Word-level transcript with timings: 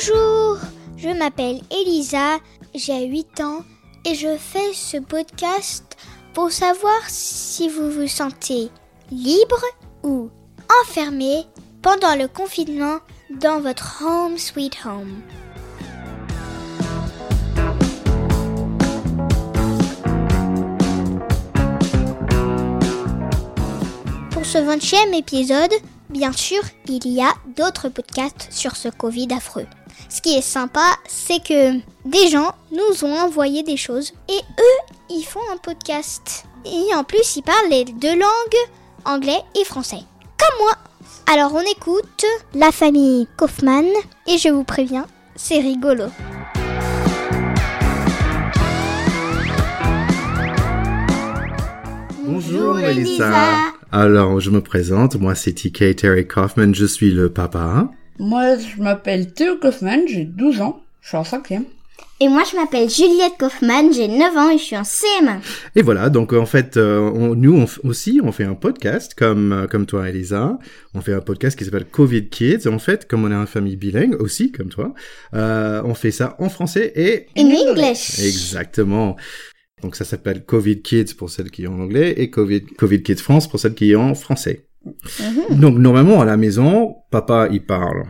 je 0.00 1.16
m'appelle 1.16 1.60
Elisa, 1.70 2.38
j'ai 2.74 3.06
8 3.06 3.40
ans 3.40 3.64
et 4.04 4.14
je 4.14 4.36
fais 4.36 4.72
ce 4.72 4.96
podcast 4.96 5.96
pour 6.32 6.50
savoir 6.50 7.00
si 7.06 7.68
vous 7.68 7.90
vous 7.90 8.08
sentez 8.08 8.70
libre 9.12 9.62
ou 10.02 10.30
enfermé 10.82 11.44
pendant 11.80 12.16
le 12.16 12.26
confinement 12.26 12.98
dans 13.30 13.60
votre 13.60 14.02
home 14.04 14.36
sweet 14.36 14.76
home. 14.84 15.22
Pour 24.30 24.44
ce 24.44 24.58
20e 24.58 25.16
épisode, 25.16 25.72
bien 26.14 26.32
sûr, 26.32 26.62
il 26.86 27.06
y 27.08 27.20
a 27.20 27.34
d'autres 27.56 27.88
podcasts 27.88 28.46
sur 28.50 28.76
ce 28.76 28.88
Covid 28.88 29.28
affreux. 29.32 29.66
Ce 30.08 30.22
qui 30.22 30.36
est 30.36 30.42
sympa, 30.42 30.86
c'est 31.08 31.42
que 31.42 31.74
des 32.04 32.28
gens 32.28 32.54
nous 32.70 33.04
ont 33.04 33.18
envoyé 33.18 33.64
des 33.64 33.76
choses 33.76 34.12
et 34.28 34.38
eux, 34.38 34.94
ils 35.10 35.24
font 35.24 35.40
un 35.52 35.56
podcast. 35.56 36.44
Et 36.64 36.94
en 36.94 37.02
plus, 37.02 37.36
ils 37.36 37.42
parlent 37.42 37.68
les 37.68 37.84
deux 37.84 38.14
langues, 38.14 38.62
anglais 39.04 39.42
et 39.60 39.64
français. 39.64 40.02
Comme 40.38 40.58
moi. 40.60 40.72
Alors 41.26 41.52
on 41.54 41.60
écoute 41.62 42.24
la 42.54 42.70
famille 42.70 43.26
Kaufman 43.36 43.84
et 44.28 44.38
je 44.38 44.50
vous 44.50 44.64
préviens, 44.64 45.06
c'est 45.34 45.58
rigolo. 45.58 46.04
Bonjour 52.22 52.78
Elisa. 52.78 53.73
Alors 53.96 54.40
je 54.40 54.50
me 54.50 54.60
présente, 54.60 55.14
moi 55.20 55.36
c'est 55.36 55.52
TK 55.52 55.94
Terry 55.94 56.26
Kaufman, 56.26 56.74
je 56.74 56.84
suis 56.84 57.12
le 57.12 57.28
papa. 57.30 57.88
Moi, 58.18 58.56
je 58.58 58.82
m'appelle 58.82 59.32
Théo 59.32 59.54
Kaufman, 59.56 60.00
j'ai 60.08 60.24
12 60.24 60.60
ans, 60.62 60.82
je 61.00 61.08
suis 61.10 61.16
en 61.16 61.22
cinquième. 61.22 61.62
Et 62.18 62.26
moi 62.28 62.42
je 62.50 62.56
m'appelle 62.56 62.90
Juliette 62.90 63.34
Kaufman, 63.38 63.92
j'ai 63.92 64.08
9 64.08 64.36
ans 64.36 64.50
et 64.50 64.58
je 64.58 64.64
suis 64.64 64.76
en 64.76 64.82
CM1. 64.82 65.38
Et 65.76 65.82
voilà, 65.82 66.10
donc 66.10 66.32
en 66.32 66.44
fait, 66.44 66.76
euh, 66.76 66.98
on- 66.98 67.36
nous 67.36 67.56
on 67.56 67.88
aussi, 67.88 68.20
on 68.24 68.32
fait 68.32 68.42
un 68.42 68.54
podcast 68.54 69.14
comme 69.16 69.52
euh, 69.52 69.66
comme 69.68 69.86
toi, 69.86 70.08
Elisa. 70.08 70.58
On 70.94 71.00
fait 71.00 71.14
un 71.14 71.20
podcast 71.20 71.56
qui 71.56 71.64
s'appelle 71.64 71.84
Covid 71.86 72.28
Kids. 72.30 72.66
En 72.66 72.80
fait, 72.80 73.06
comme 73.06 73.24
on 73.24 73.30
est 73.30 73.34
une 73.34 73.46
famille 73.46 73.76
bilingue 73.76 74.20
aussi, 74.20 74.50
comme 74.50 74.70
toi, 74.70 74.92
euh, 75.34 75.82
on 75.84 75.94
fait 75.94 76.10
ça 76.10 76.34
en 76.40 76.48
français 76.48 76.92
et 76.96 77.26
In 77.40 77.46
English. 77.46 78.18
exactement. 78.18 79.14
Donc 79.82 79.96
ça 79.96 80.04
s'appelle 80.04 80.44
Covid 80.44 80.82
Kids 80.82 81.14
pour 81.16 81.30
celles 81.30 81.50
qui 81.50 81.66
ont 81.66 81.74
en 81.74 81.80
anglais 81.80 82.14
et 82.16 82.30
Covid 82.30 82.62
Covid 82.78 83.02
Kids 83.02 83.16
France 83.16 83.48
pour 83.48 83.60
celles 83.60 83.74
qui 83.74 83.94
ont 83.96 84.10
en 84.10 84.14
français. 84.14 84.66
Mhm. 84.84 85.60
Donc 85.60 85.78
normalement 85.78 86.20
à 86.20 86.24
la 86.24 86.36
maison, 86.36 86.96
papa 87.10 87.48
il 87.50 87.64
parle. 87.64 88.04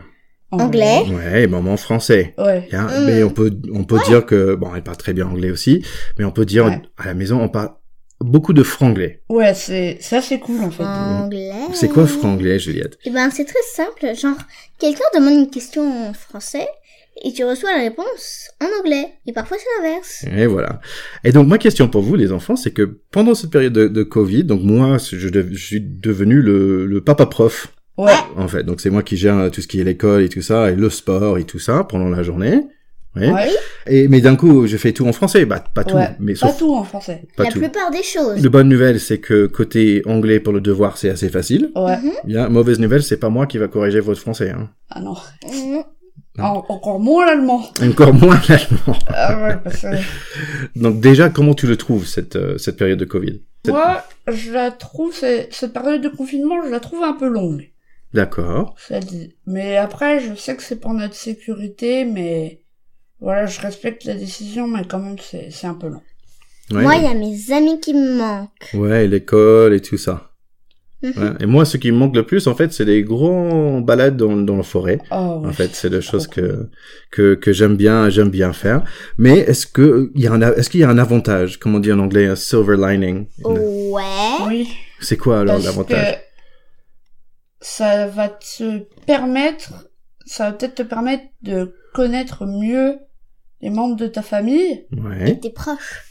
Anglais. 0.51 1.01
Ouais, 1.09 1.43
et 1.43 1.47
maman 1.47 1.75
français. 1.75 2.33
Ouais. 2.37 2.69
Mais 3.05 3.23
on 3.23 3.29
peut, 3.29 3.51
on 3.73 3.83
peut 3.83 3.99
dire 4.07 4.25
que, 4.25 4.55
bon, 4.55 4.73
elle 4.73 4.83
parle 4.83 4.95
très 4.95 5.11
bien 5.11 5.27
anglais 5.27 5.51
aussi, 5.51 5.83
mais 6.17 6.23
on 6.23 6.31
peut 6.31 6.45
dire 6.45 6.65
Ouais. 6.67 6.81
à 6.97 7.07
la 7.07 7.13
maison, 7.13 7.41
on 7.41 7.49
parle 7.49 7.71
beaucoup 8.21 8.53
de 8.53 8.63
franglais. 8.63 9.21
Ouais, 9.27 9.53
c'est, 9.53 9.97
ça 9.99 10.21
c'est 10.21 10.39
cool 10.39 10.61
en 10.61 10.71
fait. 10.71 10.83
Anglais. 10.83 11.51
C'est 11.73 11.89
quoi 11.89 12.07
franglais, 12.07 12.57
Juliette? 12.59 12.97
Eh 13.03 13.09
ben, 13.09 13.29
c'est 13.31 13.43
très 13.43 13.59
simple. 13.73 14.15
Genre, 14.15 14.37
quelqu'un 14.79 15.03
demande 15.15 15.33
une 15.33 15.49
question 15.49 16.09
en 16.09 16.13
français 16.13 16.67
et 17.23 17.31
tu 17.33 17.43
reçois 17.45 17.71
la 17.75 17.81
réponse 17.83 18.49
en 18.61 18.67
anglais. 18.81 19.05
Et 19.25 19.33
parfois, 19.33 19.57
c'est 19.57 19.81
l'inverse. 19.83 20.25
Et 20.35 20.45
voilà. 20.47 20.79
Et 21.23 21.31
donc, 21.31 21.47
ma 21.47 21.57
question 21.57 21.87
pour 21.87 22.01
vous, 22.01 22.15
les 22.15 22.31
enfants, 22.31 22.55
c'est 22.55 22.71
que 22.71 22.99
pendant 23.11 23.35
cette 23.35 23.51
période 23.51 23.73
de, 23.73 23.87
de 23.87 24.03
Covid, 24.03 24.43
donc 24.43 24.61
moi, 24.63 24.97
je, 24.97 25.55
suis 25.55 25.81
devenu 25.81 26.41
le, 26.41 26.85
le 26.85 27.01
papa 27.01 27.25
prof, 27.25 27.67
Ouais. 27.97 28.11
en 28.35 28.47
fait. 28.49 28.63
Donc, 28.63 28.81
c'est 28.81 28.89
moi 28.89 29.03
qui 29.03 29.15
gère 29.15 29.49
tout 29.51 29.61
ce 29.61 29.67
qui 29.67 29.79
est 29.79 29.83
l'école 29.85 30.23
et 30.23 30.29
tout 30.29 30.41
ça, 30.41 30.69
et 30.71 30.75
le 30.75 30.89
sport 30.89 31.37
et 31.37 31.45
tout 31.45 31.59
ça 31.59 31.85
pendant 31.85 32.09
la 32.09 32.23
journée. 32.23 32.61
Oui. 33.15 33.27
Ouais. 33.29 33.47
Et, 33.87 34.09
mais 34.09 34.19
d'un 34.19 34.35
coup, 34.35 34.67
je 34.67 34.75
fais 34.75 34.91
tout 34.91 35.07
en 35.07 35.13
français. 35.13 35.45
Bah, 35.45 35.63
pas 35.73 35.85
tout, 35.85 35.95
Ouais. 35.95 36.09
mais 36.19 36.33
Pas 36.33 36.49
sauf 36.49 36.57
tout 36.57 36.73
en 36.75 36.83
français. 36.83 37.21
pas 37.37 37.43
la 37.45 37.51
tout. 37.51 37.59
plupart 37.59 37.89
des 37.91 38.03
choses. 38.03 38.41
De 38.41 38.49
bonne 38.49 38.67
nouvelle, 38.67 38.99
c'est 38.99 39.19
que 39.19 39.45
côté 39.45 40.01
anglais 40.05 40.41
pour 40.41 40.51
le 40.51 40.59
devoir, 40.59 40.97
c'est 40.97 41.09
assez 41.09 41.29
facile. 41.29 41.71
Ouais. 41.77 41.95
Mhm. 41.95 42.11
Bien, 42.25 42.49
mauvaise 42.49 42.77
nouvelle, 42.79 43.03
c'est 43.03 43.15
pas 43.15 43.29
moi 43.29 43.47
qui 43.47 43.57
va 43.57 43.69
corriger 43.69 44.01
votre 44.01 44.19
français. 44.19 44.49
Hein. 44.49 44.69
Ah 44.89 44.99
non. 44.99 45.15
En- 46.39 46.65
encore 46.69 46.99
moins 46.99 47.25
l'allemand. 47.25 47.63
Encore 47.81 48.13
moins 48.13 48.39
l'allemand. 48.49 48.99
Ah 49.07 49.41
ouais, 49.41 49.55
parce 49.63 49.81
que 49.81 49.87
Donc 50.75 50.99
déjà, 50.99 51.29
comment 51.29 51.53
tu 51.53 51.67
le 51.67 51.77
trouves 51.77 52.05
cette 52.07 52.35
euh, 52.35 52.57
cette 52.57 52.77
période 52.77 52.99
de 52.99 53.05
Covid? 53.05 53.41
Cette- 53.63 53.73
moi, 53.73 54.03
je 54.27 54.51
la 54.51 54.71
trouve, 54.71 55.13
c'est- 55.13 55.47
cette 55.51 55.73
période 55.73 56.01
de 56.01 56.09
confinement, 56.09 56.63
je 56.65 56.69
la 56.69 56.79
trouve 56.79 57.03
un 57.03 57.13
peu 57.13 57.27
longue. 57.27 57.69
D'accord. 58.13 58.75
Mais 59.45 59.77
après, 59.77 60.19
je 60.21 60.35
sais 60.35 60.55
que 60.55 60.63
c'est 60.63 60.79
pour 60.79 60.93
notre 60.93 61.15
sécurité, 61.15 62.05
mais 62.05 62.61
voilà, 63.19 63.45
je 63.45 63.59
respecte 63.61 64.05
la 64.05 64.13
décision, 64.15 64.67
mais 64.67 64.83
quand 64.87 64.99
même, 64.99 65.17
c'est, 65.19 65.49
c'est 65.51 65.67
un 65.67 65.73
peu 65.73 65.87
long. 65.87 66.01
Ouais. 66.71 66.81
Moi, 66.81 66.95
il 66.95 67.03
y 67.03 67.07
a 67.07 67.13
mes 67.13 67.51
amis 67.53 67.79
qui 67.79 67.93
me 67.93 68.17
manquent. 68.17 68.69
Ouais, 68.73 69.07
l'école 69.07 69.73
et 69.73 69.81
tout 69.81 69.97
ça. 69.97 70.31
Mhm. 71.03 71.11
Ouais. 71.17 71.29
Et 71.41 71.45
moi, 71.45 71.65
ce 71.65 71.77
qui 71.77 71.91
me 71.91 71.97
manque 71.97 72.15
le 72.15 72.25
plus, 72.25 72.47
en 72.47 72.55
fait, 72.55 72.71
c'est 72.73 72.85
des 72.85 73.03
grands 73.03 73.79
balades 73.81 74.17
dans, 74.17 74.35
dans 74.37 74.55
la 74.57 74.63
forêt. 74.63 74.99
Oh, 75.11 75.39
ouais. 75.41 75.49
En 75.49 75.53
fait, 75.53 75.75
c'est 75.75 75.89
des 75.89 76.01
choses 76.01 76.25
cool. 76.27 76.43
que 76.43 76.69
que 77.11 77.35
que 77.35 77.51
j'aime 77.53 77.75
bien, 77.75 78.09
j'aime 78.09 78.29
bien 78.29 78.53
faire. 78.53 78.83
Mais 79.17 79.39
est-ce 79.39 79.67
que 79.67 80.11
il 80.15 80.21
y 80.21 80.27
a 80.27 80.31
un 80.33 80.41
est-ce 80.41 80.69
qu'il 80.69 80.79
y 80.79 80.83
a 80.83 80.89
un 80.89 80.97
avantage, 80.97 81.59
comme 81.59 81.75
on 81.75 81.79
dit 81.79 81.91
en 81.91 81.99
anglais, 81.99 82.27
un 82.27 82.35
silver 82.35 82.77
lining? 82.77 83.27
Ouais. 83.43 84.01
Oui. 84.47 84.69
C'est 85.01 85.17
quoi 85.17 85.41
alors 85.41 85.59
l'avantage? 85.59 86.13
que 86.15 86.17
ça 87.61 88.07
va 88.07 88.29
te 88.29 88.79
permettre, 89.05 89.89
ça 90.25 90.45
va 90.45 90.51
peut-être 90.53 90.75
te 90.75 90.83
permettre 90.83 91.25
de 91.41 91.75
connaître 91.93 92.45
mieux 92.45 92.97
les 93.61 93.69
membres 93.69 93.95
de 93.95 94.07
ta 94.07 94.21
famille 94.21 94.85
Et 94.91 94.99
Ouais. 95.01 95.39
tes 95.39 95.49
proches. 95.49 96.03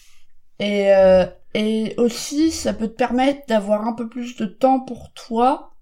et 0.58 0.92
euh, 0.94 1.24
et 1.54 1.94
aussi 1.98 2.50
ça 2.50 2.74
peut 2.74 2.88
te 2.88 2.94
permettre 2.96 3.40
d'avoir 3.48 3.86
un 3.86 3.94
peu 3.94 4.08
plus 4.08 4.36
de 4.36 4.46
temps 4.46 4.80
pour 4.80 5.12
toi 5.14 5.72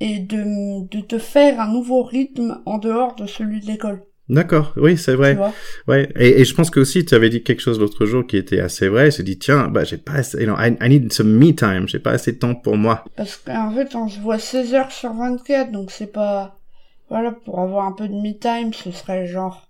et 0.00 0.20
de 0.20 0.86
de 0.88 1.00
te 1.02 1.18
faire 1.18 1.60
un 1.60 1.68
nouveau 1.72 2.02
rythme 2.04 2.62
en 2.66 2.78
dehors 2.78 3.14
de 3.16 3.26
celui 3.26 3.60
de 3.60 3.66
l'école. 3.66 4.04
D'accord. 4.30 4.72
Oui, 4.76 4.96
c'est 4.96 5.14
Tu 5.18 5.18
vrai. 5.18 5.34
vois? 5.34 5.60
Ouais, 5.86 6.08
et, 6.16 6.40
et 6.40 6.44
je 6.46 6.54
pense 6.54 6.70
que 6.70 6.80
aussi 6.80 7.04
tu 7.04 7.14
avais 7.14 7.28
dit 7.28 7.42
quelque 7.42 7.60
chose 7.60 7.78
l'autre 7.78 8.06
jour 8.06 8.26
qui 8.26 8.38
était 8.38 8.58
assez 8.60 8.88
vrai. 8.88 9.10
Je 9.10 9.20
dit 9.20 9.38
tiens, 9.38 9.68
bah 9.68 9.84
j'ai 9.84 9.98
pas 9.98 10.12
assez, 10.14 10.38
you 10.38 10.46
know, 10.46 10.56
I, 10.58 10.76
I 10.80 10.88
need 10.88 11.12
some 11.12 11.28
me 11.30 11.52
time. 11.54 11.86
J'ai 11.86 11.98
pas 11.98 12.12
assez 12.12 12.32
de 12.32 12.38
temps 12.38 12.54
pour 12.54 12.76
moi. 12.78 13.04
Parce 13.16 13.36
qu'en 13.36 13.70
fait 13.72 13.94
on 13.94 14.08
se 14.08 14.18
voit 14.20 14.38
16 14.38 14.74
heures 14.74 14.92
sur 14.92 15.12
24 15.12 15.72
donc 15.72 15.90
c'est 15.90 16.06
pas 16.12 16.58
voilà 17.10 17.32
pour 17.32 17.60
avoir 17.60 17.84
un 17.86 17.92
peu 17.92 18.08
de 18.08 18.14
me 18.14 18.32
time 18.32 18.72
ce 18.72 18.90
serait 18.90 19.26
genre 19.26 19.68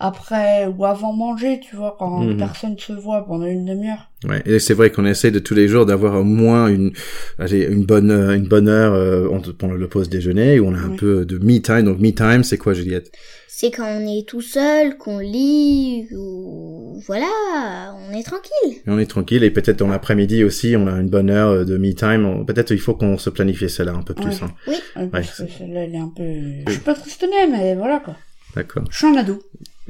après 0.00 0.66
ou 0.66 0.84
avant 0.84 1.12
manger 1.12 1.60
tu 1.60 1.76
vois 1.76 1.94
quand 1.98 2.20
Mhm. 2.22 2.36
personne 2.38 2.78
se 2.78 2.92
voit 2.92 3.24
pendant 3.26 3.46
une 3.46 3.64
demi-heure. 3.66 4.10
Ouais, 4.28 4.42
et 4.46 4.58
c'est 4.58 4.74
vrai 4.74 4.90
qu'on 4.90 5.04
essaie 5.06 5.30
de 5.30 5.38
tous 5.38 5.54
les 5.54 5.68
jours 5.68 5.86
d'avoir 5.86 6.14
au 6.20 6.24
moins 6.24 6.68
une 6.68 6.92
allez, 7.38 7.64
une 7.64 7.84
bonne 7.84 8.10
euh, 8.10 8.34
une 8.36 8.48
bonne 8.48 8.68
heure 8.68 8.92
euh, 8.94 9.28
pendant 9.58 9.74
le 9.74 9.88
pause 9.88 10.08
déjeuner 10.08 10.58
où 10.60 10.66
on 10.66 10.74
a 10.74 10.78
un 10.78 10.90
Oui. 10.90 10.96
peu 10.96 11.24
de 11.24 11.38
me 11.38 11.58
time. 11.60 11.84
Donc 11.84 11.98
me 12.00 12.10
time, 12.10 12.42
c'est 12.44 12.58
quoi, 12.58 12.72
Juliette? 12.74 13.12
C'est 13.48 13.70
quand 13.70 13.84
on 13.86 14.06
est 14.06 14.26
tout 14.26 14.40
seul, 14.40 14.96
qu'on 14.96 15.18
lit, 15.18 16.06
ou 16.16 16.98
voilà, 17.06 17.94
on 18.08 18.12
est 18.16 18.22
tranquille. 18.22 18.78
Et 18.86 18.88
on 18.88 18.98
est 18.98 19.04
tranquille 19.10 19.44
et 19.44 19.50
peut-être 19.50 19.78
dans 19.80 19.88
l'après-midi 19.88 20.44
aussi, 20.44 20.76
on 20.78 20.86
a 20.86 20.92
une 20.92 21.10
bonne 21.10 21.28
heure 21.28 21.66
de 21.66 21.76
me 21.76 21.92
time. 21.92 22.46
Peut-être 22.46 22.70
il 22.70 22.78
faut 22.80 22.94
qu'on 22.94 23.18
se 23.18 23.28
planifie 23.28 23.68
cela 23.68 23.92
un 23.92 24.02
peu 24.02 24.14
plus. 24.14 24.40
Ouais. 24.40 24.76
Hein. 24.96 25.02
Ouais, 25.02 25.08
parce 25.12 25.42
que 25.42 25.46
celle-là 25.58 25.80
elle 25.84 25.94
est 25.94 25.98
un 25.98 26.12
peu 26.16 26.22
je 26.66 26.72
suis 26.72 26.80
pas 26.80 26.94
tristonnée 26.94 27.46
mais 27.50 27.74
voilà 27.74 28.00
quoi. 28.00 28.16
D'accord. 28.56 28.84
Je 28.90 28.96
suis 28.96 29.06
un 29.06 29.16
ado. 29.16 29.38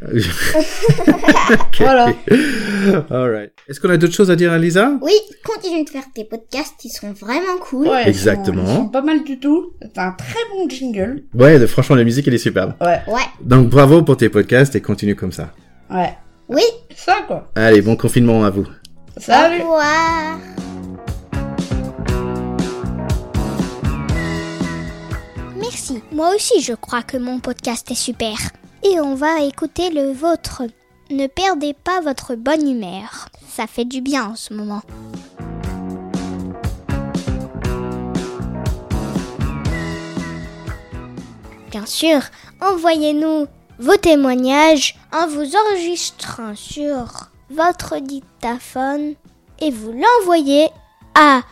Ok. 0.02 1.76
Voilà. 1.80 2.06
All 3.10 3.30
right. 3.30 3.52
Est-ce 3.68 3.80
qu'on 3.80 3.90
a 3.90 3.96
d'autres 3.96 4.14
choses 4.14 4.30
à 4.30 4.36
dire 4.36 4.52
à 4.52 4.58
Lisa? 4.58 4.92
Oui, 5.02 5.12
continue 5.44 5.84
de 5.84 5.90
faire 5.90 6.04
tes 6.14 6.24
podcasts, 6.24 6.84
ils 6.84 6.90
sont 6.90 7.12
vraiment 7.12 7.58
cool. 7.60 7.86
Ouais, 7.88 8.00
ils 8.00 8.02
sont- 8.04 8.08
Exactement. 8.08 8.62
Ils 8.66 8.76
sont, 8.76 8.88
pas 8.88 9.02
mal 9.02 9.24
du 9.24 9.38
tout. 9.38 9.72
C'est 9.82 9.98
un 9.98 10.12
très 10.12 10.38
bon 10.52 10.68
jingle. 10.68 11.24
Ouais, 11.34 11.66
franchement, 11.66 11.96
la 11.96 12.04
musique 12.04 12.26
elle 12.28 12.34
est 12.34 12.38
superbe. 12.38 12.74
Ouais. 12.80 13.00
Ouais. 13.08 13.20
Donc 13.42 13.68
bravo 13.68 14.02
pour 14.02 14.16
tes 14.16 14.28
podcasts 14.28 14.74
et 14.74 14.80
continue 14.80 15.14
comme 15.16 15.32
ça. 15.32 15.52
Ouais. 15.90 16.14
Oui. 16.48 16.62
Ça 16.96 17.16
quoi. 17.26 17.46
Allez, 17.54 17.82
bon 17.82 17.96
confinement 17.96 18.44
à 18.44 18.50
vous. 18.50 18.66
Salut. 19.18 19.56
Au 19.62 19.72
revoir. 19.72 20.38
Merci. 25.56 26.02
Moi 26.12 26.34
aussi, 26.34 26.60
je 26.62 26.72
crois 26.72 27.02
que 27.02 27.16
mon 27.16 27.38
podcast 27.40 27.90
est 27.90 27.94
super. 27.94 28.36
Et 28.82 29.00
on 29.00 29.14
va 29.14 29.40
écouter 29.42 29.90
le 29.90 30.12
vôtre. 30.12 30.62
Ne 31.10 31.26
perdez 31.26 31.74
pas 31.74 32.00
votre 32.00 32.34
bonne 32.34 32.70
humeur. 32.70 33.28
Ça 33.48 33.66
fait 33.66 33.84
du 33.84 34.00
bien 34.00 34.30
en 34.30 34.36
ce 34.36 34.54
moment. 34.54 34.82
Bien 41.70 41.86
sûr, 41.86 42.20
envoyez-nous 42.60 43.46
vos 43.78 43.96
témoignages 43.96 44.98
en 45.12 45.26
vous 45.26 45.52
enregistrant 45.56 46.54
sur 46.56 47.30
votre 47.50 47.98
dictaphone 47.98 49.14
et 49.60 49.70
vous 49.70 49.92
l'envoyez 49.92 50.68
à 51.14 51.42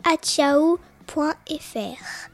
at 0.04 0.38
yahoo.fr. 0.38 2.30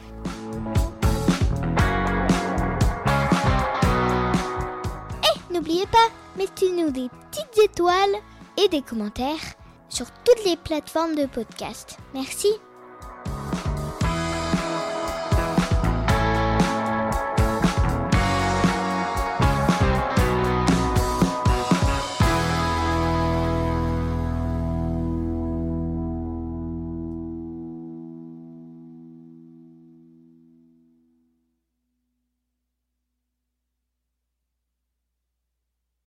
Et 5.22 5.52
n'oubliez 5.52 5.86
pas, 5.86 6.08
mettez-nous 6.36 6.90
des 6.90 7.08
petites 7.30 7.58
étoiles 7.64 8.16
et 8.56 8.68
des 8.68 8.82
commentaires 8.82 9.54
sur 9.88 10.06
toutes 10.24 10.44
les 10.44 10.56
plateformes 10.56 11.14
de 11.14 11.26
podcast. 11.26 11.98
Merci. 12.14 12.48